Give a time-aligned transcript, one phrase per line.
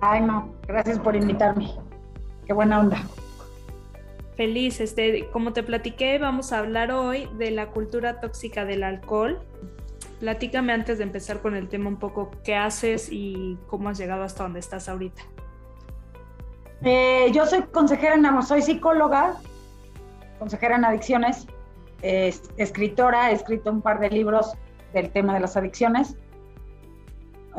[0.00, 1.72] Ay, no, gracias por invitarme.
[2.46, 3.02] Qué buena onda.
[4.36, 9.40] Feliz, este, como te platiqué, vamos a hablar hoy de la cultura tóxica del alcohol.
[10.20, 14.22] Platícame antes de empezar con el tema un poco qué haces y cómo has llegado
[14.22, 15.22] hasta donde estás ahorita.
[16.82, 19.34] Eh, yo soy consejera en soy psicóloga,
[20.38, 21.48] consejera en adicciones,
[22.02, 24.52] escritora, he escrito un par de libros
[24.92, 26.16] del tema de las adicciones.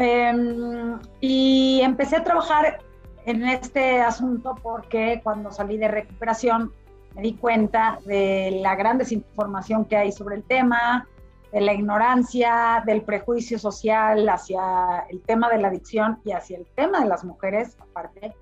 [0.02, 2.80] Em, y empecé a trabajar
[3.26, 6.72] en este asunto porque cuando salí de recuperación
[7.16, 11.06] me di cuenta de la gran desinformación que hay sobre el tema,
[11.52, 16.66] de la ignorancia, del prejuicio social hacia el tema de la adicción y hacia el
[16.76, 18.34] tema de las mujeres, aparte,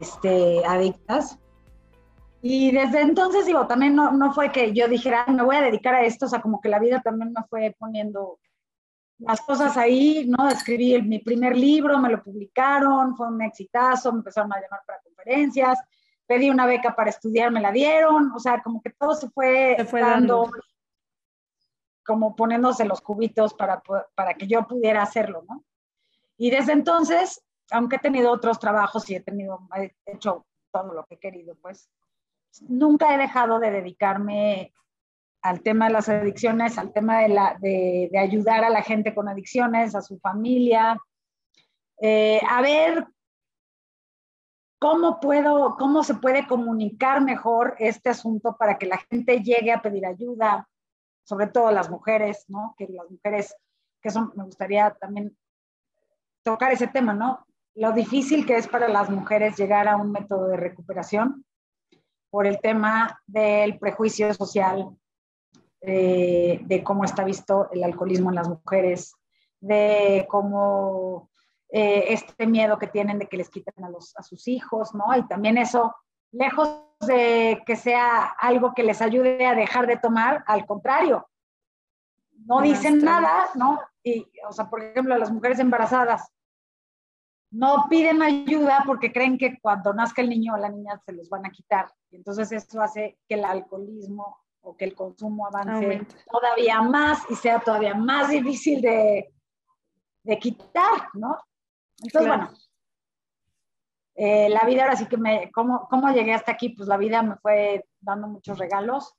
[0.00, 1.38] este, adictas.
[2.40, 5.94] Y desde entonces, digo, también no, no fue que yo dijera, me voy a dedicar
[5.94, 8.38] a esto, o sea, como que la vida también me fue poniendo
[9.26, 10.48] las cosas ahí, ¿no?
[10.48, 15.00] Escribí mi primer libro, me lo publicaron, fue un exitazo, me empezaron a llamar para
[15.00, 15.78] conferencias,
[16.26, 19.76] pedí una beca para estudiar, me la dieron, o sea, como que todo se fue,
[19.92, 20.50] dando,
[22.04, 23.82] como poniéndose los cubitos para,
[24.14, 25.64] para que yo pudiera hacerlo, ¿no?
[26.36, 31.04] Y desde entonces, aunque he tenido otros trabajos y he tenido, he hecho todo lo
[31.06, 31.88] que he querido, pues
[32.62, 34.72] nunca he dejado de dedicarme
[35.42, 39.28] al tema de las adicciones, al tema de, la, de, ayudar a la gente con
[39.28, 40.96] adicciones, a su familia,
[42.00, 43.06] eh, a ver
[44.78, 49.82] cómo puedo, cómo se puede comunicar mejor este asunto para que la gente llegue a
[49.82, 50.68] pedir ayuda,
[51.24, 52.74] sobre todo las mujeres, ¿no?
[52.78, 53.54] Que las mujeres,
[54.00, 55.36] que son, me gustaría también
[56.44, 57.46] tocar ese tema, ¿no?
[57.74, 61.44] Lo difícil que es para las mujeres llegar a un método de recuperación
[62.30, 64.96] por el tema del prejuicio social,
[65.82, 69.14] eh, de cómo está visto el alcoholismo en las mujeres,
[69.60, 71.30] de cómo
[71.70, 75.04] eh, este miedo que tienen de que les quiten a, los, a sus hijos, ¿no?
[75.16, 75.94] Y también eso,
[76.30, 76.68] lejos
[77.06, 81.28] de que sea algo que les ayude a dejar de tomar, al contrario,
[82.46, 83.80] no dicen nada, ¿no?
[84.02, 86.32] Y, o sea, por ejemplo, las mujeres embarazadas
[87.50, 91.28] no piden ayuda porque creen que cuando nazca el niño o la niña se los
[91.28, 91.92] van a quitar.
[92.10, 97.60] Entonces eso hace que el alcoholismo o que el consumo avance todavía más y sea
[97.60, 99.32] todavía más difícil de,
[100.22, 101.38] de quitar, ¿no?
[101.98, 102.50] Entonces, bueno,
[104.14, 106.70] eh, la vida ahora sí que me, ¿cómo, ¿cómo llegué hasta aquí?
[106.70, 109.14] Pues la vida me fue dando muchos regalos.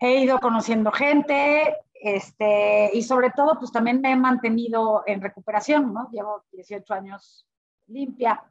[0.00, 5.92] He ido conociendo gente, este, y sobre todo, pues también me he mantenido en recuperación,
[5.92, 6.08] ¿no?
[6.10, 7.46] Llevo 18 años
[7.86, 8.44] limpia,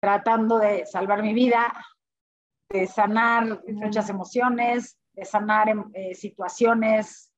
[0.00, 1.72] tratando de salvar mi vida,
[2.68, 7.32] de sanar muchas emociones, de sanar em, eh, situaciones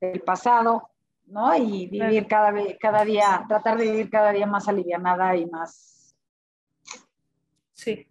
[0.00, 0.90] del pasado,
[1.26, 1.56] ¿no?
[1.56, 6.14] Y vivir cada, cada día, tratar de vivir cada día más alivianada y más...
[7.72, 8.06] Sí,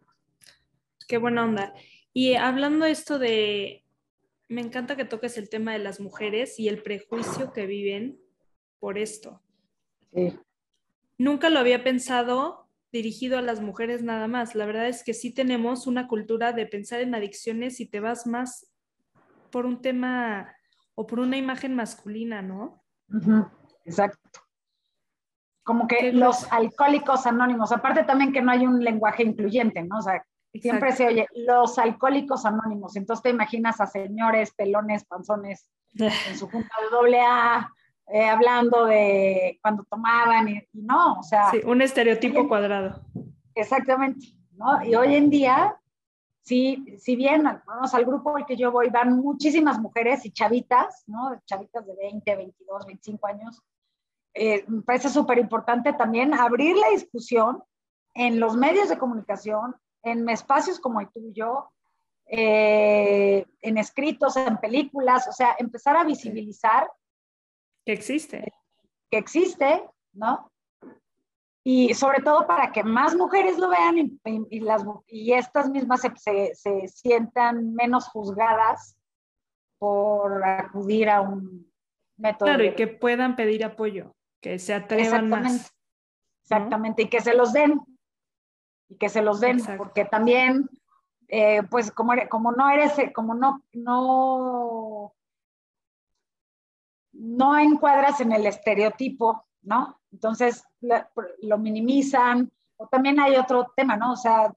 [1.08, 1.74] qué buena onda.
[2.14, 3.86] Y hablando esto de,
[4.48, 8.20] me encanta que toques el tema de las mujeres y el prejuicio que viven
[8.80, 9.42] por esto.
[10.14, 10.38] Sí.
[11.18, 12.59] Nunca lo había pensado
[12.92, 14.56] dirigido a las mujeres nada más.
[14.56, 18.26] La verdad es que sí tenemos una cultura de pensar en adicciones y te vas
[18.26, 18.72] más
[19.52, 20.54] por un tema
[20.96, 22.84] o por una imagen masculina, ¿no?
[23.86, 24.42] Exacto.
[25.64, 30.00] Como que los alcohólicos anónimos, aparte también que no hay un lenguaje incluyente, ¿no?
[30.00, 30.24] O sea,
[30.54, 36.50] siempre se oye los alcohólicos anónimos, entonces te imaginas a señores, pelones, panzones en su
[36.50, 37.72] junta de doble A,
[38.12, 41.52] eh, hablando de cuando tomaban y, no, o sea...
[41.52, 43.02] Sí, un estereotipo cuadrado.
[43.54, 44.84] Exactamente, ¿no?
[44.84, 45.80] Y hoy en día,
[46.42, 51.04] sí, si bien, vamos al grupo al que yo voy, van muchísimas mujeres y chavitas,
[51.08, 51.40] ¿no?
[51.46, 53.62] Chavitas de 20, 22, 25 años.
[54.34, 57.64] Eh, me parece súper importante también abrir la discusión
[58.16, 61.70] en los medios de comunicación, en espacios como el tuyo,
[62.26, 66.90] eh, en escritos, en películas, o sea, empezar a visibilizar
[67.90, 68.54] que existe.
[69.10, 69.84] Que existe,
[70.14, 70.52] ¿no?
[71.64, 74.20] Y sobre todo para que más mujeres lo vean
[74.52, 78.96] y, las, y estas mismas se, se, sientan menos juzgadas
[79.80, 81.74] por acudir a un
[82.16, 82.50] método.
[82.50, 85.74] Claro, y que puedan pedir apoyo, que se atrevan más.
[86.44, 87.82] Exactamente, y que se los den.
[88.88, 90.70] Y que se los den, porque también,
[91.28, 95.16] eh, pues como, como no eres, como no, no
[97.20, 100.00] no encuadras en el estereotipo, ¿no?
[100.12, 100.64] Entonces
[101.42, 102.52] lo minimizan.
[102.78, 104.14] O también hay otro tema, ¿no?
[104.14, 104.54] O sea,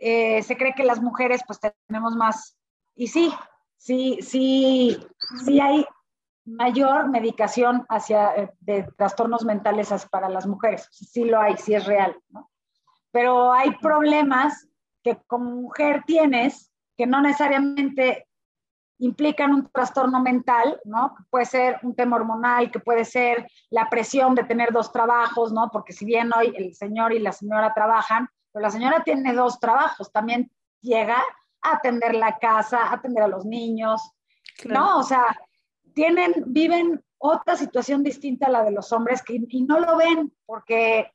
[0.00, 2.56] eh, se cree que las mujeres pues tenemos más.
[2.94, 3.32] Y sí,
[3.76, 4.96] sí, sí,
[5.44, 5.84] sí hay
[6.44, 10.88] mayor medicación hacia eh, de trastornos mentales para las mujeres.
[10.90, 12.50] Sí lo hay, sí es real, ¿no?
[13.10, 14.66] Pero hay problemas
[15.02, 18.27] que como mujer tienes que no necesariamente
[18.98, 21.14] implican un trastorno mental, ¿no?
[21.30, 25.70] Puede ser un tema hormonal, que puede ser la presión de tener dos trabajos, ¿no?
[25.72, 29.60] Porque si bien hoy el señor y la señora trabajan, pero la señora tiene dos
[29.60, 30.50] trabajos, también
[30.80, 31.22] llega
[31.62, 34.00] a atender la casa, a atender a los niños,
[34.64, 34.98] ¿no?
[34.98, 35.24] O sea,
[35.94, 40.32] tienen, viven otra situación distinta a la de los hombres que, y no lo ven
[40.46, 41.12] porque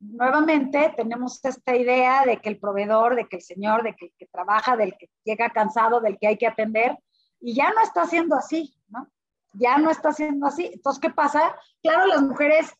[0.00, 4.12] nuevamente tenemos esta idea de que el proveedor, de que el señor, de que el
[4.18, 6.98] que trabaja, del que llega cansado, del que hay que atender,
[7.40, 9.08] y ya no está siendo así, ¿no?
[9.52, 10.70] Ya no está siendo así.
[10.72, 11.54] Entonces, ¿qué pasa?
[11.82, 12.74] Claro, las mujeres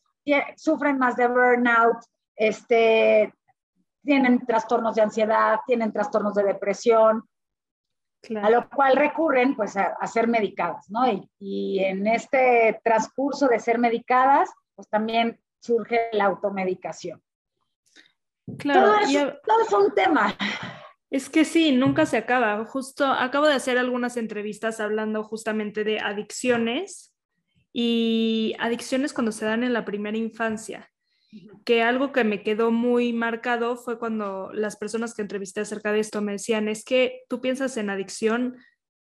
[0.56, 1.98] sufren más de burnout,
[2.36, 3.32] este,
[4.02, 7.28] tienen trastornos de ansiedad, tienen trastornos de depresión,
[8.42, 11.06] a lo cual recurren pues a, ser medicadas, ¿no?
[11.06, 17.22] Y, y, en este transcurso de ser medicadas, pues también surge la automedicación.
[18.58, 18.96] Claro,
[19.44, 20.34] todo es un tema.
[21.10, 22.64] Es que sí, nunca se acaba.
[22.64, 27.14] Justo acabo de hacer algunas entrevistas hablando justamente de adicciones
[27.72, 30.90] y adicciones cuando se dan en la primera infancia.
[31.64, 36.00] Que algo que me quedó muy marcado fue cuando las personas que entrevisté acerca de
[36.00, 38.56] esto me decían, es que tú piensas en adicción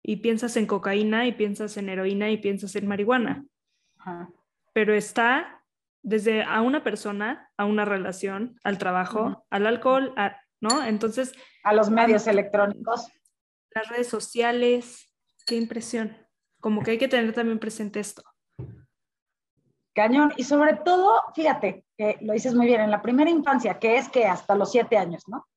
[0.01, 3.45] y piensas en cocaína y piensas en heroína y piensas en marihuana.
[4.73, 5.63] Pero está
[6.03, 10.83] desde a una persona, a una relación, al trabajo, al alcohol, a, ¿no?
[10.83, 11.33] Entonces...
[11.63, 13.07] A los medios electrónicos.
[13.71, 15.11] Las redes sociales,
[15.45, 16.15] qué impresión.
[16.59, 18.23] Como que hay que tener también presente esto.
[19.93, 20.33] Cañón.
[20.37, 24.09] Y sobre todo, fíjate, que lo dices muy bien, en la primera infancia, que es
[24.09, 25.47] que hasta los siete años, ¿no?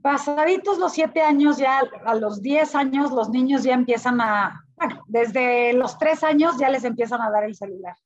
[0.00, 5.02] Pasaditos los siete años, ya a los diez años, los niños ya empiezan a, bueno,
[5.08, 7.96] desde los tres años ya les empiezan a dar el celular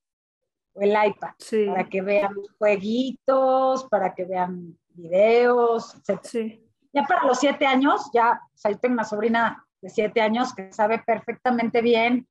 [0.73, 1.31] o el iPad,
[1.67, 6.61] para que vean jueguitos, para que vean videos, etc.
[6.93, 10.55] Ya para los siete años, ya, o sea, yo tengo una sobrina de siete años
[10.55, 12.27] que sabe perfectamente bien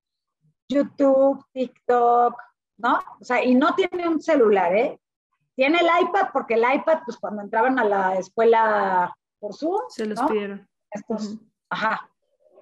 [0.67, 2.35] YouTube, TikTok,
[2.77, 2.99] ¿no?
[3.19, 4.99] O sea, y no tiene un celular, ¿eh?
[5.55, 10.05] Tiene el iPad porque el iPad, pues cuando entraban a la escuela por Zoom, se
[10.05, 10.67] los pidieron.
[10.91, 11.37] Estos,
[11.69, 12.09] ajá.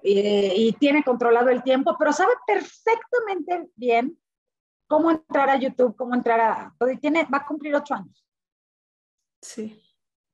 [0.02, 4.18] y tiene controlado el tiempo, pero sabe perfectamente bien
[4.88, 6.74] cómo entrar a YouTube, cómo entrar a...
[7.00, 8.26] Tiene, va a cumplir ocho años.
[9.40, 9.80] Sí.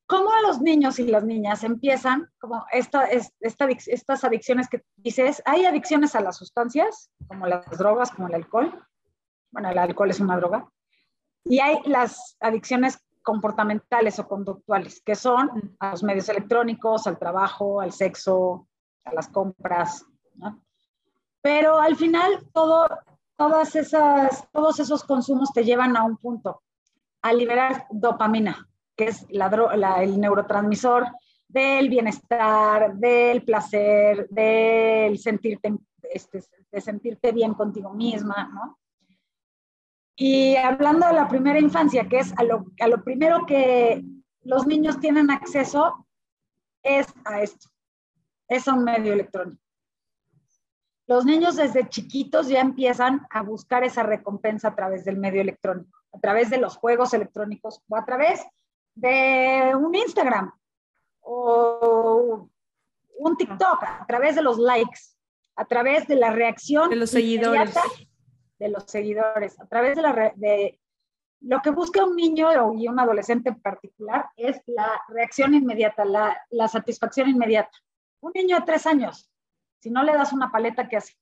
[0.07, 5.65] ¿Cómo los niños y las niñas empiezan, como esta, esta, estas adicciones que dices, hay
[5.65, 8.87] adicciones a las sustancias, como las drogas, como el alcohol.
[9.51, 10.69] Bueno, el alcohol es una droga.
[11.45, 17.81] Y hay las adicciones comportamentales o conductuales, que son a los medios electrónicos, al trabajo,
[17.81, 18.69] al sexo,
[19.05, 20.07] a las compras.
[20.35, 20.63] ¿no?
[21.41, 22.87] Pero al final todo
[23.37, 26.63] todas esas, todos esos consumos te llevan a un punto,
[27.23, 29.49] a liberar dopamina, que es la,
[30.03, 31.07] el neurotransmisor
[31.49, 38.77] del bienestar, del placer, del sentirte, este, de sentirte bien contigo misma.
[40.17, 44.03] Y hablando de la primera infancia, que es a lo, a lo primero que
[44.43, 46.07] los niños tienen acceso,
[46.83, 47.69] es a esto,
[48.49, 49.64] es a un medio electrónico.
[51.07, 55.99] Los niños desde chiquitos ya empiezan a buscar esa recompensa a través del medio electrónico,
[56.13, 58.43] a través de los juegos electrónicos o a través
[58.95, 60.51] de un Instagram
[61.21, 62.49] o
[63.19, 65.01] un TikTok, a través de los likes,
[65.57, 67.75] a través de la reacción de los seguidores,
[68.59, 70.81] de los seguidores, a través de la de
[71.41, 76.35] lo que busca un niño y un adolescente en particular es la reacción inmediata, la,
[76.49, 77.77] la satisfacción inmediata.
[78.21, 79.31] Un niño de tres años
[79.85, 81.15] si no le das una paleta, ¿qué hace?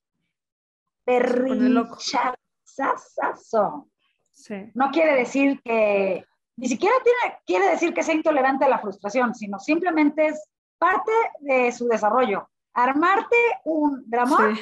[1.04, 3.88] Perrichazazo.
[4.31, 4.71] Sí.
[4.75, 6.25] No quiere decir que,
[6.57, 11.11] ni siquiera tiene, quiere decir que sea intolerante a la frustración, sino simplemente es parte
[11.40, 12.49] de su desarrollo.
[12.73, 14.57] Armarte un drama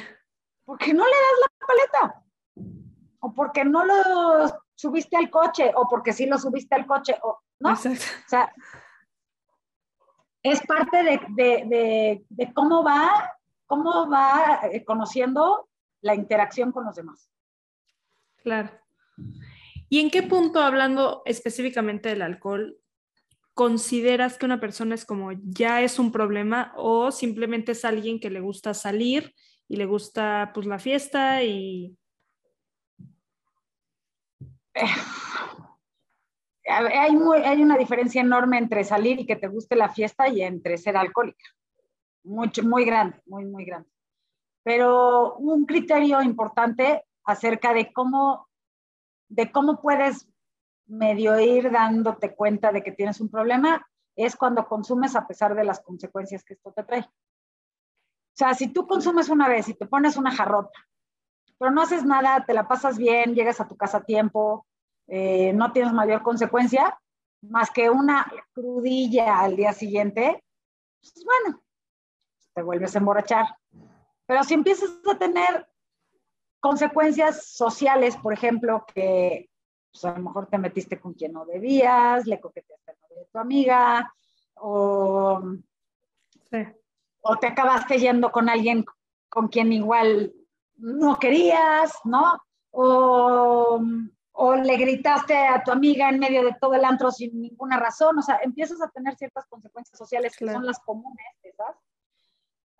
[0.65, 2.23] porque no le das la paleta,
[3.19, 7.39] o porque no lo subiste al coche, o porque sí lo subiste al coche, o
[7.59, 7.69] no.
[7.69, 8.03] Exacto.
[8.25, 8.51] O sea,
[10.41, 13.37] es parte de, de, de cómo va
[13.71, 15.69] cómo va eh, conociendo
[16.01, 17.31] la interacción con los demás.
[18.43, 18.69] Claro.
[19.87, 22.77] ¿Y en qué punto, hablando específicamente del alcohol,
[23.53, 28.29] consideras que una persona es como ya es un problema o simplemente es alguien que
[28.29, 29.33] le gusta salir
[29.69, 31.97] y le gusta pues la fiesta y...
[36.67, 40.77] Hay, hay una diferencia enorme entre salir y que te guste la fiesta y entre
[40.77, 41.43] ser alcohólica
[42.23, 43.89] mucho, muy grande, muy, muy grande.
[44.63, 48.47] Pero un criterio importante acerca de cómo,
[49.29, 50.27] de cómo puedes
[50.85, 55.63] medio ir dándote cuenta de que tienes un problema es cuando consumes a pesar de
[55.63, 57.01] las consecuencias que esto te trae.
[57.01, 60.77] O sea, si tú consumes una vez y te pones una jarrota,
[61.57, 64.65] pero no haces nada, te la pasas bien, llegas a tu casa a tiempo,
[65.07, 66.97] eh, no tienes mayor consecuencia,
[67.41, 70.43] más que una crudilla al día siguiente,
[71.01, 71.61] pues bueno,
[72.53, 73.47] te vuelves a emborrachar.
[74.25, 75.67] Pero si empiezas a tener
[76.59, 79.49] consecuencias sociales, por ejemplo, que
[79.91, 83.39] pues, a lo mejor te metiste con quien no debías, le coqueteaste a de tu
[83.39, 84.13] amiga,
[84.55, 85.41] o,
[87.21, 88.85] o te acabaste yendo con alguien
[89.27, 90.33] con quien igual
[90.77, 92.41] no querías, ¿no?
[92.71, 93.81] O,
[94.33, 98.17] o le gritaste a tu amiga en medio de todo el antro sin ninguna razón,
[98.17, 101.75] o sea, empiezas a tener ciertas consecuencias sociales que son las comunes, ¿sabes?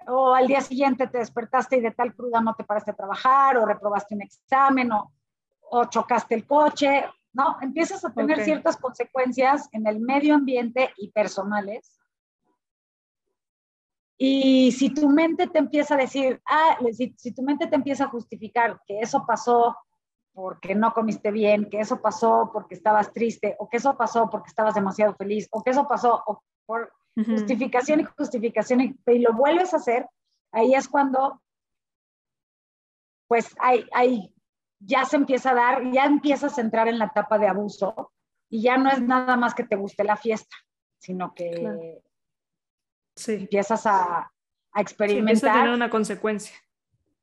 [0.07, 3.57] O al día siguiente te despertaste y de tal cruda no te paraste a trabajar,
[3.57, 5.11] o reprobaste un examen, o,
[5.69, 7.57] o chocaste el coche, ¿no?
[7.61, 11.97] Empiezas a tener ciertas consecuencias en el medio ambiente y personales.
[14.17, 18.05] Y si tu mente te empieza a decir, ah, si, si tu mente te empieza
[18.05, 19.75] a justificar que eso pasó
[20.33, 24.49] porque no comiste bien, que eso pasó porque estabas triste, o que eso pasó porque
[24.49, 26.23] estabas demasiado feliz, o que eso pasó
[26.65, 30.07] por justificación y justificación y, lo vuelves a hacer,
[30.51, 31.41] ahí es cuando
[33.27, 34.33] pues hay, hay,
[34.79, 38.11] ya se empieza a dar, ya empiezas a entrar en la etapa de abuso
[38.49, 40.55] y ya no es nada más que te guste la fiesta,
[40.97, 42.01] sino que
[43.27, 44.31] empiezas a,
[44.73, 45.37] a experimentar.
[45.37, 46.55] Sí, a tener una consecuencia.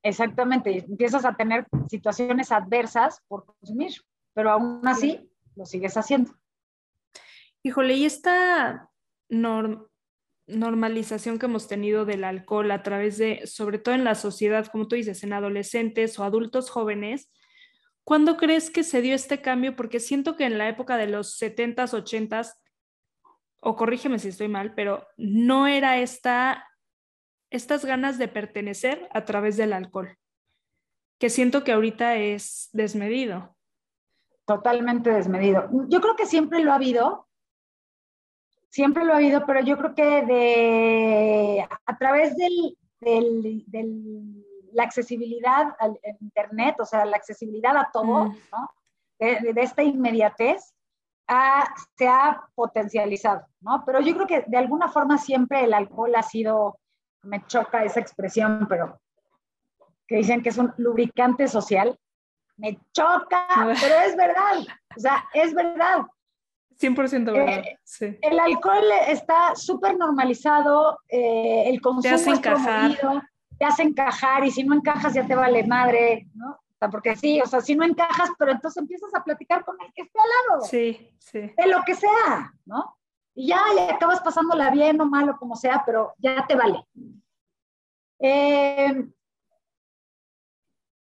[0.02, 3.92] Exactamente, empiezas a tener situaciones adversas por consumir,
[4.32, 6.32] pero aún así lo sigues haciendo.
[7.62, 8.88] Híjole, y esta
[9.28, 14.88] normalización que hemos tenido del alcohol a través de, sobre todo en la sociedad, como
[14.88, 17.30] tú dices, en adolescentes o adultos jóvenes,
[18.04, 19.76] ¿cuándo crees que se dio este cambio?
[19.76, 22.54] Porque siento que en la época de los 70s, 80s,
[23.60, 26.64] o corrígeme si estoy mal, pero no era esta
[27.50, 30.16] estas ganas de pertenecer a través del alcohol,
[31.18, 33.56] que siento que ahorita es desmedido.
[34.44, 35.68] Totalmente desmedido.
[35.88, 37.27] Yo creo que siempre lo ha habido,
[38.68, 45.74] siempre lo ha habido, pero yo creo que de, a través del, del, la accesibilidad
[45.78, 48.36] al Internet, o sea, la accesibilidad a todo, mm.
[48.52, 48.70] ¿no?
[49.18, 50.74] de, esta inmediatez,
[51.96, 53.82] se ha potencializado, ¿no?
[53.84, 56.78] Pero yo creo que de alguna forma siempre el alcohol ha sido
[57.22, 59.00] me choca esa expresión, pero
[60.06, 61.98] que dicen que es un lubricante social.
[62.56, 63.46] Me choca,
[63.80, 64.58] pero es verdad.
[64.96, 66.06] O sea, es verdad.
[66.80, 67.58] 100% verdad.
[67.58, 68.18] Eh, sí.
[68.20, 72.98] El alcohol está súper normalizado, eh, el consumo te hace encajar.
[73.58, 76.50] te hace encajar y si no encajas ya te vale madre, ¿no?
[76.50, 79.76] O sea, porque sí, o sea, si no encajas, pero entonces empiezas a platicar con
[79.80, 80.64] el que esté al lado.
[80.64, 81.40] Sí, sí.
[81.40, 82.98] De lo que sea, ¿no?
[83.38, 86.84] y ya, ya acabas pasándola bien o mal o como sea, pero ya te vale.
[88.18, 89.08] Eh,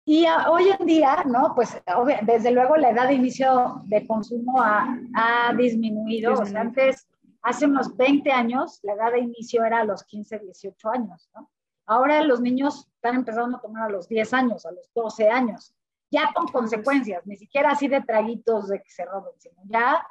[0.05, 1.55] y hoy en día, ¿no?
[1.55, 1.81] Pues
[2.23, 6.35] desde luego la edad de inicio de consumo ha, ha disminuido.
[6.35, 7.09] O sea, antes,
[7.43, 11.51] hace unos 20 años, la edad de inicio era a los 15, 18 años, ¿no?
[11.87, 15.75] Ahora los niños están empezando a tomar a los 10 años, a los 12 años,
[16.11, 20.07] ya con consecuencias, ni siquiera así de traguitos de que se roben, sino ya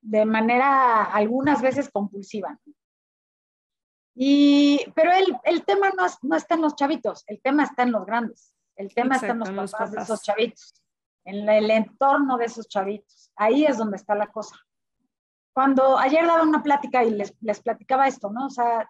[0.00, 2.58] de manera algunas veces compulsiva.
[4.14, 7.92] Y, pero el, el tema no, no, está en los chavitos, el tema está en
[7.92, 10.72] los grandes, el tema está en los papás, de esos chavitos,
[11.24, 13.32] en el entorno de esos chavitos.
[13.36, 14.56] Ahí es donde está la cosa.
[15.52, 18.46] Cuando ayer daba una plática y les, les platicaba esto, ¿no?
[18.46, 18.88] O sea,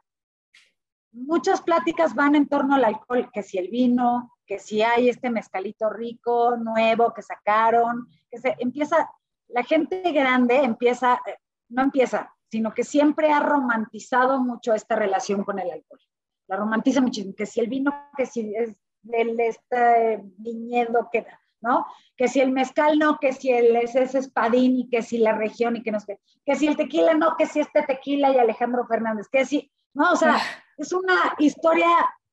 [1.11, 5.31] muchas pláticas van en torno al alcohol, que si el vino, que si hay este
[5.31, 9.11] mezcalito rico, nuevo, que sacaron, que se empieza,
[9.49, 11.39] la gente grande empieza, eh,
[11.71, 16.01] no empieza, sino que siempre ha romantizado mucho esta relación con el alcohol.
[16.47, 21.27] La romantiza muchísimo, que si el vino, que si es del este viñedo, que,
[21.61, 21.87] ¿no?
[22.17, 25.33] Que si el mezcal no, que si el es ese espadín y que si la
[25.33, 28.39] región y que no sé, que si el tequila no, que si este tequila y
[28.39, 30.39] Alejandro Fernández, que si, no, o sea,
[30.77, 31.89] es una historia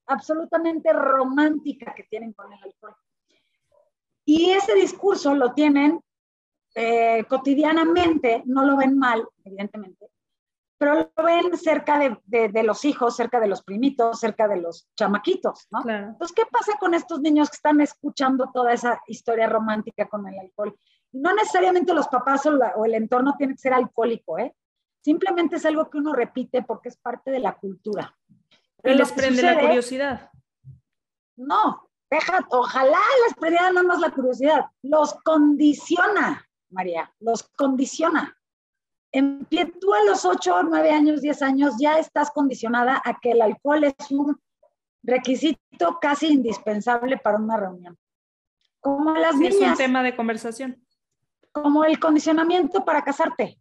[0.08, 2.96] absolutamente romántica que tienen con el alcohol.
[4.26, 6.00] Y ese discurso lo tienen
[6.74, 10.10] eh, cotidianamente, no lo ven mal, evidentemente,
[10.78, 15.68] pero lo ven cerca de, los hijos, cerca de los primitos, cerca de los chamaquitos,
[15.72, 15.80] ¿no?
[15.90, 20.38] Entonces, ¿qué pasa con estos niños que están escuchando toda esa historia romántica con el
[20.38, 20.78] alcohol?
[21.16, 24.56] no necesariamente los papás o, el entorno tiene que ser alcohólico, ¿eh?
[25.02, 28.18] Simplemente es algo que uno repite porque es parte de la cultura.
[28.84, 30.30] y les prende la curiosidad.
[31.38, 34.66] No, deja, ojalá les perdiera nada más la curiosidad.
[34.82, 38.36] Los condiciona, María, los condiciona.
[39.16, 43.32] En pie, tú a los 8, 9 años, 10 años ya estás condicionada a que
[43.32, 44.38] el alcohol es un
[45.04, 47.98] requisito casi indispensable para una reunión.
[48.82, 49.56] Como las niñas.
[49.56, 50.86] Es un tema de conversación.
[51.54, 53.58] Como el condicionamiento para casarte.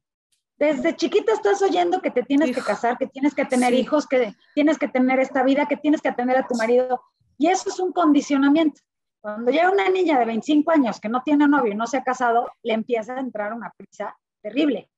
[0.56, 4.34] Desde chiquita estás oyendo que te tienes que casar, que tienes que tener hijos, que
[4.56, 7.00] tienes que tener esta vida, que tienes que atender a tu marido.
[7.38, 8.80] Y eso es un condicionamiento.
[9.20, 12.02] Cuando llega una niña de 25 años que no tiene novio y no se ha
[12.02, 14.90] casado, le empieza a entrar una prisa terrible.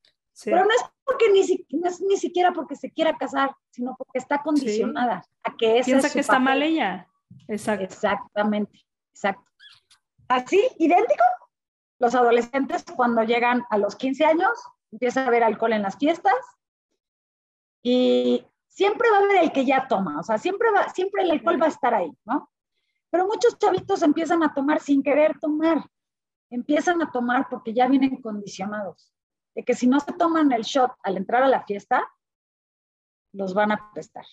[0.44, 1.40] Pero no es porque ni,
[1.78, 5.86] no es ni siquiera porque se quiera casar, sino porque está condicionada a que esa
[5.86, 7.08] Piensa que está mal ella.
[7.48, 7.84] Exacto.
[7.84, 9.50] Exactamente, exacto.
[10.28, 11.24] Así, idéntico,
[11.98, 14.50] los adolescentes cuando llegan a los 15 años,
[14.92, 16.34] empieza a haber alcohol en las fiestas
[17.82, 21.30] y siempre va a haber el que ya toma, o sea, siempre, va, siempre el
[21.30, 22.50] alcohol va a estar ahí, ¿no?
[23.10, 25.88] Pero muchos chavitos empiezan a tomar sin querer tomar,
[26.50, 29.12] empiezan a tomar porque ya vienen condicionados,
[29.56, 32.06] de que si no se toman el shot al entrar a la fiesta,
[33.32, 34.24] los van a prestar.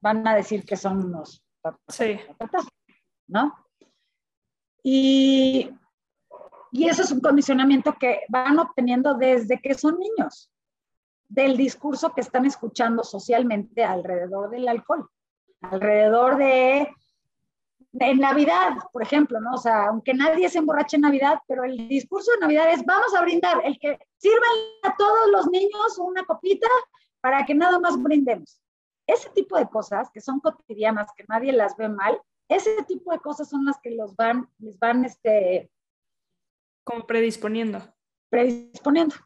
[0.00, 1.44] Van a decir que son unos...
[1.88, 2.18] Sí.
[3.28, 3.54] ¿No?
[4.82, 5.70] Y
[6.76, 10.50] y eso es un condicionamiento que van obteniendo desde que son niños,
[11.28, 15.08] del discurso que están escuchando socialmente alrededor del alcohol,
[15.60, 16.92] alrededor de,
[17.98, 19.54] en Navidad, por ejemplo, ¿no?
[19.54, 23.14] O sea, aunque nadie se emborrache en Navidad, pero el discurso de Navidad es vamos
[23.14, 24.46] a brindar, el que sirva
[24.82, 26.68] a todos los niños una copita
[27.20, 28.60] para que nada más brindemos.
[29.06, 33.18] Ese tipo de cosas que son cotidianas, que nadie las ve mal, ese tipo de
[33.18, 35.70] cosas son las que los van, les van este,
[36.84, 37.82] como predisponiendo.
[38.30, 39.16] Predisponiendo.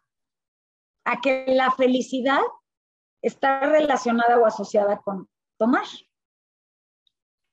[1.04, 2.41] A que la felicidad
[3.21, 5.28] está relacionada o asociada con
[5.59, 5.87] tomar.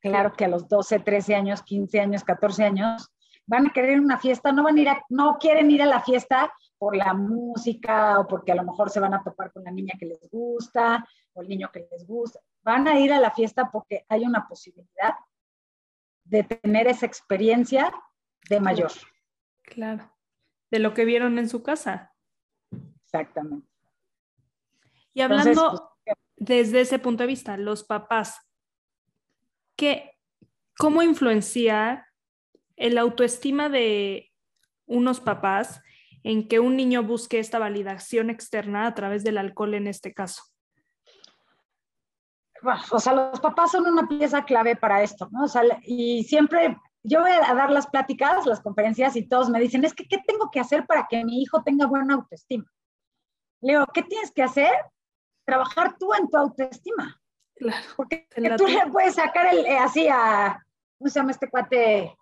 [0.05, 3.11] Claro que a los 12, 13 años, 15 años, 14 años,
[3.47, 5.99] van a querer una fiesta, no van a ir a, no quieren ir a la
[5.99, 9.71] fiesta por la música o porque a lo mejor se van a topar con la
[9.71, 12.39] niña que les gusta o el niño que les gusta.
[12.61, 15.15] Van a ir a la fiesta porque hay una posibilidad
[16.23, 17.91] de tener esa experiencia
[18.47, 18.91] de mayor.
[19.63, 20.13] Claro,
[20.69, 22.13] de lo que vieron en su casa.
[23.05, 23.67] Exactamente.
[25.15, 28.44] Y hablando pues, desde ese punto de vista, los papás,
[29.75, 30.17] ¿qué,
[30.77, 32.07] ¿cómo influencia
[32.75, 34.31] el autoestima de
[34.85, 35.81] unos papás
[36.23, 40.43] en que un niño busque esta validación externa a través del alcohol en este caso?
[42.91, 45.43] o sea, los papás son una pieza clave para esto, ¿no?
[45.43, 49.59] O sea, y siempre yo voy a dar las pláticas, las conferencias y todos me
[49.59, 52.65] dicen, es que, ¿qué tengo que hacer para que mi hijo tenga buena autoestima?
[53.61, 54.71] Leo, ¿qué tienes que hacer?
[55.45, 57.21] Trabajar tú en tu autoestima.
[57.55, 57.85] Claro.
[57.95, 60.61] Porque tú le puedes sacar el, eh, así a,
[60.97, 62.15] ¿cómo se llama este cuate?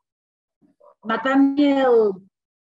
[1.04, 2.14] Nathaniel,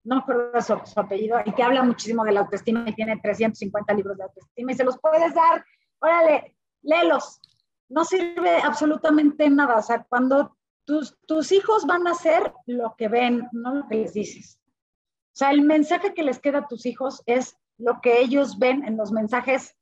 [0.04, 3.18] no me acuerdo su, su apellido, y que habla muchísimo de la autoestima y tiene
[3.18, 5.64] 350 libros de autoestima y se los puedes dar,
[6.00, 7.40] órale, léelos.
[7.88, 9.76] No sirve absolutamente nada.
[9.76, 14.14] O sea, cuando tus, hijos van a hacer lo que ven, no lo que les
[14.14, 14.58] dices.
[14.64, 18.84] O sea, el mensaje que les queda a tus hijos es lo que ellos ven
[18.84, 19.76] en los mensajes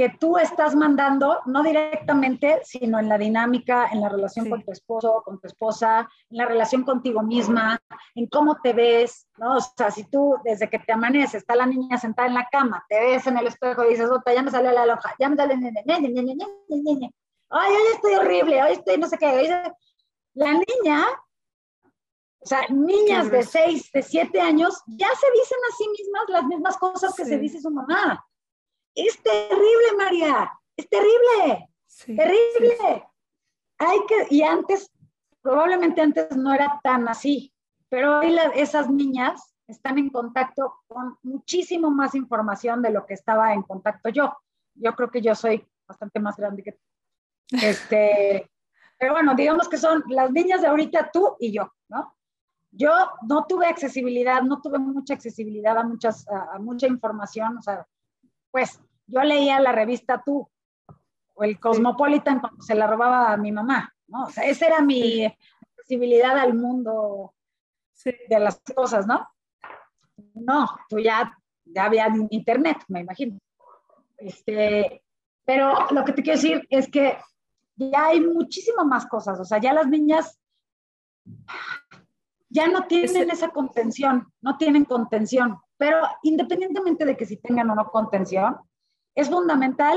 [0.00, 4.72] que tú estás mandando, no directamente, sino en la dinámica, en la relación con tu
[4.72, 7.78] esposo, con tu esposa, en la relación contigo misma,
[8.14, 9.58] en cómo te ves, ¿no?
[9.58, 12.82] O sea, si tú desde que te amaneces, está la niña sentada en la cama,
[12.88, 15.36] te ves en el espejo y dices, otra, ya me sale la loja, ya me
[15.36, 15.52] sale,
[17.50, 19.70] ay, hoy estoy horrible, hoy estoy no sé qué,
[20.32, 21.04] la niña,
[22.38, 26.44] o sea, niñas de 6, de 7 años, ya se dicen a sí mismas las
[26.44, 28.24] mismas cosas que se dice su mamá.
[28.94, 31.68] Es terrible, María, es terrible,
[32.06, 33.08] terrible.
[33.78, 34.90] Hay que, y antes,
[35.40, 37.52] probablemente antes no era tan así,
[37.88, 43.52] pero hoy esas niñas están en contacto con muchísimo más información de lo que estaba
[43.52, 44.36] en contacto yo.
[44.74, 46.78] Yo creo que yo soy bastante más grande que
[47.62, 48.50] este,
[49.00, 52.14] pero bueno, digamos que son las niñas de ahorita, tú y yo, ¿no?
[52.70, 52.92] Yo
[53.26, 57.86] no tuve accesibilidad, no tuve mucha accesibilidad a, muchas, a, mucha información, o sea,
[58.50, 60.48] pues yo leía la revista Tú
[61.34, 64.24] o el Cosmopolitan cuando se la robaba a mi mamá, ¿no?
[64.24, 67.34] O sea, esa era mi accesibilidad al mundo
[68.04, 69.26] de las cosas, ¿no?
[70.34, 73.38] No, tú ya, ya había internet, me imagino.
[74.16, 75.02] Este,
[75.44, 77.16] pero lo que te quiero decir es que
[77.76, 80.38] ya hay muchísimas más cosas, o sea, ya las niñas
[82.48, 87.74] ya no tienen esa contención, no tienen contención, pero independientemente de que si tengan o
[87.74, 88.58] no contención,
[89.14, 89.96] es fundamental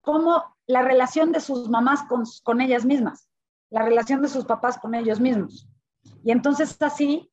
[0.00, 3.28] cómo la relación de sus mamás con, con ellas mismas.
[3.70, 5.68] la relación de sus papás con ellos mismos.
[6.22, 7.30] Y entonces así,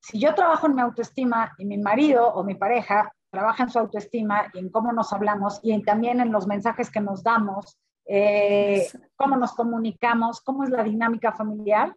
[0.00, 3.78] si yo trabajo en mi autoestima y mi marido o mi pareja trabaja en su
[3.78, 8.86] autoestima y en cómo nos hablamos y también en los mensajes que nos damos, eh,
[9.16, 11.96] cómo nos comunicamos, cómo es la dinámica familiar,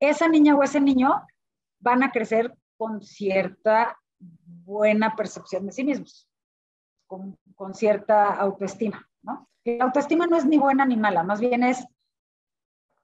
[0.00, 1.22] esa niña o ese niño
[1.80, 6.28] van a crecer con cierta buena percepción de sí mismos,
[7.06, 9.48] con, con cierta autoestima, ¿no?
[9.64, 11.86] La autoestima no es ni buena ni mala, más bien es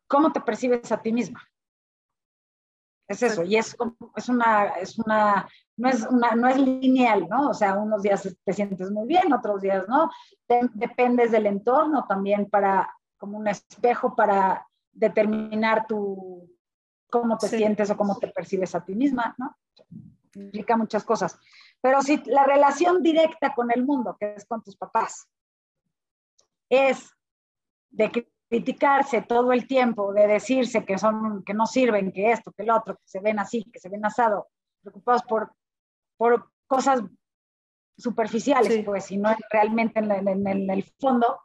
[0.06, 1.42] cómo te percibes a ti misma.
[3.08, 3.76] Es eso, y es,
[4.14, 7.50] es, una, es una, no es, una, no es lineal, ¿no?
[7.50, 10.10] O sea, unos días te sientes muy bien, otros días no.
[10.74, 16.48] dependes del entorno también para, como un espejo para determinar tu,
[17.10, 19.56] cómo te sientes o cómo te percibes a ti misma, ¿no?
[20.34, 21.38] Implica muchas cosas.
[21.80, 25.28] Pero si la relación directa con el mundo, que es con tus papás,
[26.68, 27.10] es
[27.90, 32.62] de criticarse todo el tiempo, de decirse que son, que no sirven, que esto, que
[32.62, 34.48] el otro, que se ven así, que se ven asado,
[34.82, 35.52] preocupados por,
[36.16, 37.00] por cosas
[37.96, 40.10] superficiales, pues, si no realmente en,
[40.46, 41.40] en, el fondo,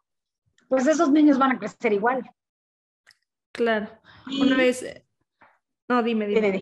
[0.67, 2.30] pues esos niños van a crecer igual.
[3.51, 3.88] Claro.
[4.41, 4.84] Una vez,
[5.87, 6.61] no, dime, dime.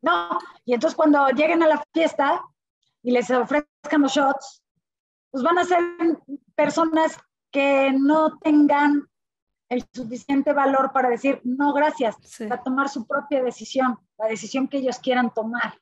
[0.00, 2.42] No, y entonces cuando lleguen a la fiesta
[3.02, 4.62] y les ofrezcan los shots,
[5.30, 5.80] pues van a ser
[6.54, 7.18] personas
[7.50, 9.08] que no tengan
[9.68, 14.78] el suficiente valor para decir no gracias, para tomar su propia decisión, la decisión que
[14.78, 15.78] ellos quieran tomar.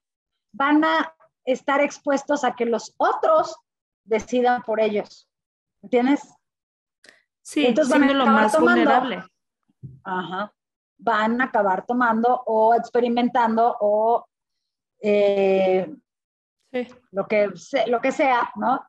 [0.52, 3.56] Van a estar expuestos a que los otros
[4.04, 5.28] decidan por ellos.
[5.82, 6.22] ¿Entiendes?
[7.42, 9.22] Sí, entonces van a lo más vulnerable.
[10.02, 10.55] Ajá
[10.98, 14.26] van a acabar tomando o experimentando o
[15.00, 15.94] eh,
[17.12, 17.50] lo, que,
[17.86, 18.84] lo que sea, ¿no?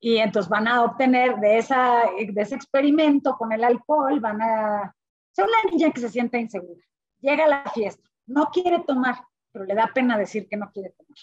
[0.00, 4.94] Y entonces van a obtener de, esa, de ese experimento con el alcohol, van a...
[5.32, 6.82] ser una niña que se siente insegura.
[7.20, 10.90] Llega a la fiesta, no quiere tomar, pero le da pena decir que no quiere
[10.90, 11.18] tomar.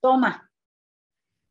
[0.00, 0.50] Toma.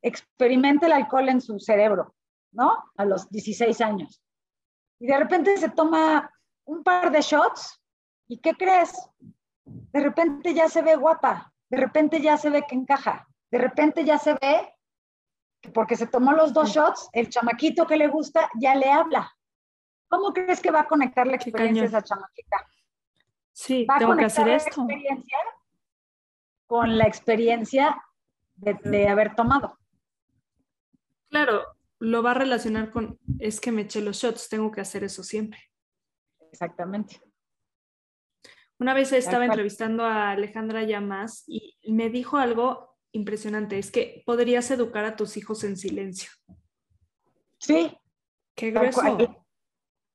[0.00, 2.14] Experimenta el alcohol en su cerebro,
[2.52, 2.84] ¿no?
[2.96, 4.22] A los 16 años.
[4.98, 6.32] Y de repente se toma
[6.64, 7.81] un par de shots
[8.28, 9.08] ¿Y qué crees?
[9.64, 14.04] De repente ya se ve guapa, de repente ya se ve que encaja, de repente
[14.04, 14.74] ya se ve
[15.60, 19.32] que porque se tomó los dos shots, el chamaquito que le gusta ya le habla.
[20.08, 22.66] ¿Cómo crees que va a conectar la experiencia esa chamaquita?
[23.52, 24.86] Sí, tengo que hacer esto.
[26.66, 28.02] con la experiencia
[28.56, 29.78] de, de haber tomado.
[31.28, 31.62] Claro,
[31.98, 35.22] lo va a relacionar con, es que me eché los shots, tengo que hacer eso
[35.22, 35.60] siempre.
[36.50, 37.22] Exactamente.
[38.82, 44.68] Una vez estaba entrevistando a Alejandra Llamas y me dijo algo impresionante, es que podrías
[44.72, 46.32] educar a tus hijos en silencio.
[47.58, 47.96] Sí.
[48.56, 49.36] Qué grueso.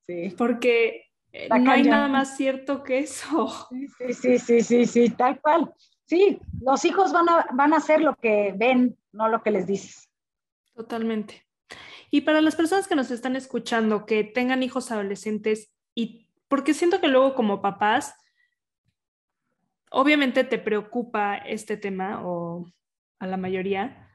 [0.01, 0.35] Sí.
[0.37, 3.69] Porque eh, no hay nada más cierto que eso.
[3.69, 5.73] Sí, sí, sí, sí, sí, tal cual.
[6.05, 9.65] Sí, los hijos van a, van a hacer lo que ven, no lo que les
[9.65, 10.09] dices.
[10.75, 11.47] Totalmente.
[12.11, 16.99] Y para las personas que nos están escuchando, que tengan hijos adolescentes, y porque siento
[16.99, 18.13] que luego como papás
[19.91, 22.65] obviamente te preocupa este tema o
[23.19, 24.09] a la mayoría,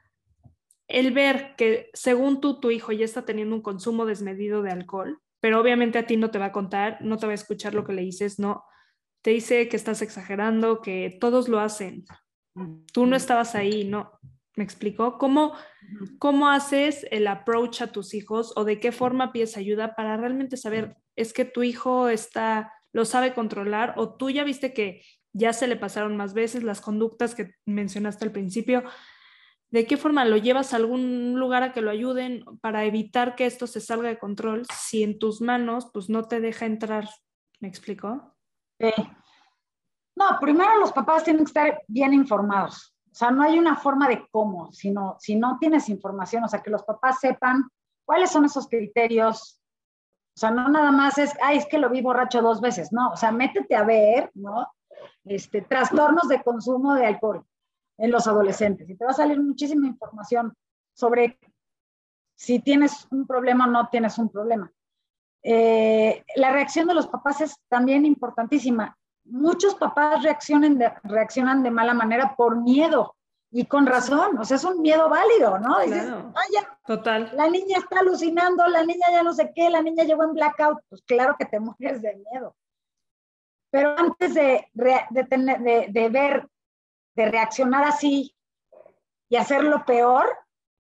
[0.87, 5.19] el ver que según tú tu hijo ya está teniendo un consumo desmedido de alcohol,
[5.39, 7.83] pero obviamente a ti no te va a contar, no te va a escuchar lo
[7.83, 8.63] que le dices, no,
[9.21, 12.05] te dice que estás exagerando, que todos lo hacen.
[12.91, 14.19] Tú no estabas ahí, ¿no?
[14.55, 15.17] ¿Me explicó?
[15.17, 15.53] ¿Cómo,
[16.19, 20.57] ¿Cómo haces el approach a tus hijos o de qué forma pides ayuda para realmente
[20.57, 25.01] saber, es que tu hijo está, lo sabe controlar o tú ya viste que
[25.33, 28.83] ya se le pasaron más veces las conductas que mencionaste al principio.
[29.71, 33.47] ¿De qué forma lo llevas a algún lugar a que lo ayuden para evitar que
[33.47, 37.09] esto se salga de control si en tus manos pues no te deja entrar?
[37.59, 38.35] ¿Me explico?
[40.15, 42.95] No, primero los papás tienen que estar bien informados.
[43.11, 46.61] O sea, no hay una forma de cómo, sino si no tienes información, o sea,
[46.61, 47.63] que los papás sepan
[48.05, 49.59] cuáles son esos criterios.
[50.35, 53.09] O sea, no nada más es, ay, es que lo vi borracho dos veces, no,
[53.09, 54.67] o sea, métete a ver, ¿no?
[55.25, 57.45] Este, trastornos de consumo de alcohol
[57.97, 58.89] en los adolescentes.
[58.89, 60.53] Y te va a salir muchísima información
[60.93, 61.39] sobre
[62.35, 64.71] si tienes un problema o no tienes un problema.
[65.43, 68.97] Eh, la reacción de los papás es también importantísima.
[69.25, 73.15] Muchos papás reaccionan de, reaccionan de mala manera por miedo
[73.55, 75.77] y con razón, o sea, es un miedo válido, ¿no?
[76.87, 77.29] Total.
[77.35, 80.79] La niña está alucinando, la niña ya no sé qué, la niña llegó en blackout,
[80.89, 82.55] pues claro que te mueres de miedo.
[83.73, 86.47] Pero antes de, ver,
[87.15, 88.35] de reaccionar así
[89.27, 90.29] y hacerlo peor,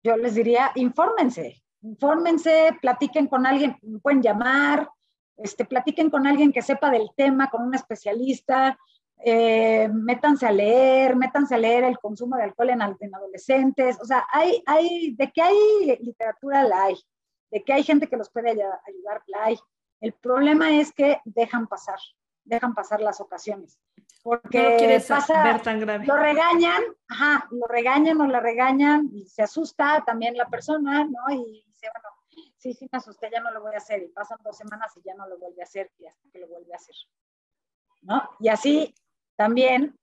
[0.03, 4.89] yo les diría, infórmense, infórmense, platiquen con alguien, pueden llamar,
[5.37, 8.79] este, platiquen con alguien que sepa del tema, con un especialista,
[9.23, 14.25] eh, métanse a leer, métanse a leer el consumo de alcohol en, adolescentes, o sea,
[14.33, 16.97] hay, hay, de que hay literatura la hay,
[17.51, 19.59] de que hay gente que los puede ayudar la hay.
[20.01, 21.99] El problema es que dejan pasar,
[22.49, 23.79] dejan pasar las ocasiones.
[24.23, 26.05] Porque pasa, ver tan grave.
[26.05, 31.33] lo regañan, ajá, lo regañan o la regañan y se asusta también la persona, ¿no?
[31.33, 32.09] Y dice, bueno,
[32.57, 34.03] sí, sí me asusté, ya no lo voy a hacer.
[34.03, 36.49] Y pasan dos semanas y ya no lo vuelve a hacer y hasta que lo
[36.49, 36.95] vuelve a hacer.
[38.03, 38.31] ¿No?
[38.41, 38.95] Y así
[39.37, 39.97] también,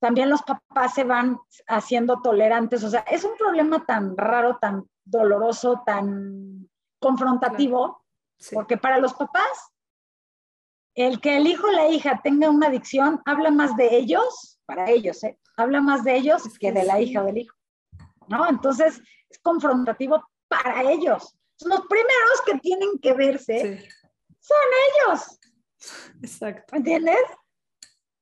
[0.00, 2.82] también los papás se van haciendo tolerantes.
[2.84, 8.04] O sea, es un problema tan raro, tan doloroso, tan confrontativo,
[8.52, 9.72] porque para los papás,
[10.98, 14.90] el que el hijo o la hija tenga una adicción habla más de ellos, para
[14.90, 15.38] ellos, ¿eh?
[15.56, 17.56] habla más de ellos que de la hija o del hijo.
[18.28, 18.48] ¿No?
[18.48, 21.36] Entonces, es confrontativo para ellos.
[21.64, 23.88] Los primeros que tienen que verse
[24.40, 24.56] son
[24.88, 25.38] ellos.
[26.22, 26.76] Exacto.
[26.76, 27.16] ¿Entiendes?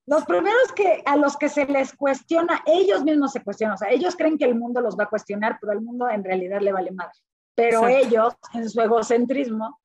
[0.06, 3.90] Los primeros que a los que se les cuestiona, ellos mismos se cuestionan, o sea,
[3.90, 6.72] ellos creen que el mundo los va a cuestionar, pero el mundo en realidad le
[6.72, 7.18] vale madre.
[7.56, 9.80] Pero ellos, en su egocentrismo,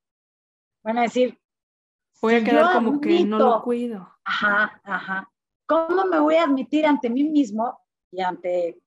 [0.83, 1.40] van a decir,
[2.21, 4.09] voy a quedar como que no lo cuido.
[4.23, 5.29] Ajá, ajá.
[5.65, 7.79] ¿Cómo me voy a admitir ante mí mismo
[8.11, 8.81] y ante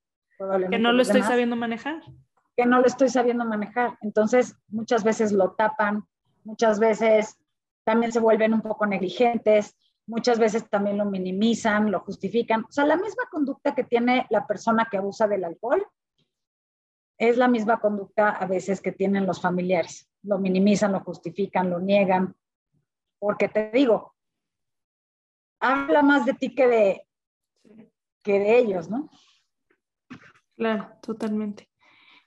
[0.70, 2.02] que no lo estoy sabiendo manejar?
[2.56, 3.98] Que no lo estoy sabiendo manejar.
[4.02, 6.04] Entonces, muchas veces lo tapan,
[6.44, 7.38] muchas veces
[7.84, 12.64] también se vuelven un poco negligentes, muchas veces también lo minimizan, lo justifican.
[12.64, 15.86] O sea, la misma conducta que tiene la persona que abusa del alcohol
[17.18, 20.08] es la misma conducta a veces que tienen los familiares.
[20.22, 22.34] Lo minimizan, lo justifican, lo niegan.
[23.24, 24.14] Porque te digo,
[25.58, 27.08] habla más de ti que de,
[28.22, 29.08] que de ellos, ¿no?
[30.58, 31.70] Claro, totalmente.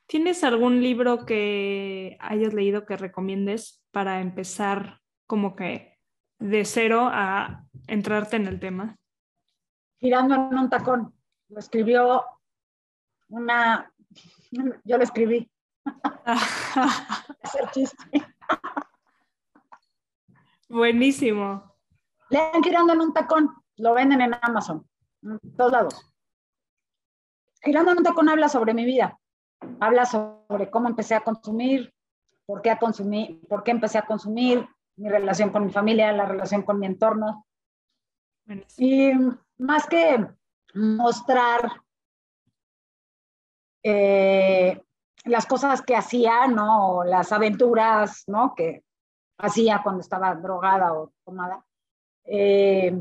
[0.08, 6.00] ¿Tienes algún libro que hayas leído que recomiendes para empezar como que
[6.40, 8.98] de cero a entrarte en el tema?
[10.00, 11.14] Girando en un tacón.
[11.50, 12.26] Lo escribió
[13.28, 13.94] una,
[14.84, 15.48] yo lo escribí.
[17.44, 18.26] es chiste.
[20.70, 21.76] Buenísimo.
[22.30, 23.50] Lean Girando en un tacón.
[23.78, 24.88] Lo venden en Amazon.
[25.24, 26.14] En todos lados.
[27.62, 29.20] Girando en un tacón habla sobre mi vida.
[29.80, 31.94] Habla sobre cómo empecé a consumir,
[32.46, 36.26] por qué, a consumir, por qué empecé a consumir, mi relación con mi familia, la
[36.26, 37.46] relación con mi entorno.
[38.78, 39.12] Y
[39.58, 40.28] más que
[40.74, 41.82] mostrar
[43.84, 44.82] eh,
[45.26, 47.04] las cosas que hacía, ¿no?
[47.04, 48.54] las aventuras, ¿no?
[48.56, 48.84] Que
[49.38, 51.64] hacía cuando estaba drogada o tomada.
[52.24, 52.92] Eh,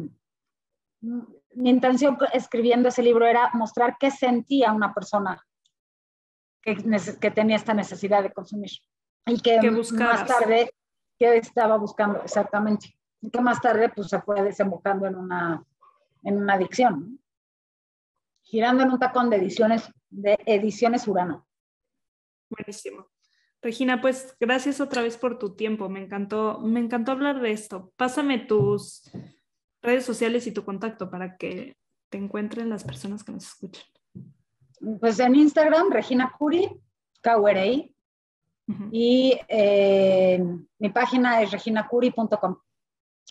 [1.00, 5.42] mi intención escribiendo ese libro era mostrar qué sentía una persona
[6.62, 6.76] que,
[7.20, 8.70] que tenía esta necesidad de consumir
[9.26, 10.70] y que más tarde
[11.18, 12.96] que estaba buscando exactamente.
[13.20, 15.64] Y que más tarde pues, se fue desembocando en una,
[16.22, 17.20] en una adicción.
[18.42, 21.46] Girando en un tacón de ediciones, de ediciones Urano.
[22.48, 23.08] Buenísimo.
[23.66, 25.88] Regina, pues gracias otra vez por tu tiempo.
[25.88, 27.92] Me encantó, me encantó hablar de esto.
[27.96, 29.10] Pásame tus
[29.82, 31.76] redes sociales y tu contacto para que
[32.08, 33.82] te encuentren las personas que nos escuchan.
[35.00, 36.80] Pues en Instagram, Regina Curi,
[37.24, 37.92] KURI,
[38.92, 40.40] y eh,
[40.78, 42.58] mi página es reginacuri.com.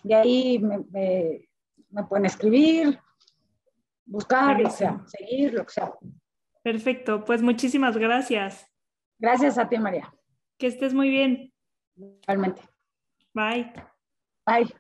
[0.04, 3.00] Y ahí me, pueden escribir,
[4.06, 5.94] buscar, lo sea, seguir, lo que sea.
[6.62, 8.70] Perfecto, pues muchísimas gracias.
[9.18, 10.14] Gracias a ti, María.
[10.58, 11.52] Que estés muy bien.
[12.28, 12.62] Realmente.
[13.34, 13.72] Bye.
[14.46, 14.74] Bye.